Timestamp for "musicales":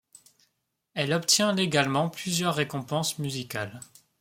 3.19-3.79